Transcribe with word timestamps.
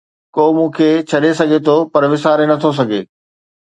ڪو 0.37 0.45
مون 0.55 0.69
کي 0.77 0.89
ڇڏي 1.09 1.31
سگهي 1.41 1.59
ٿو 1.69 1.77
پر 1.93 2.03
وساري 2.11 2.45
نٿو 2.53 2.69
سگهي 2.83 3.01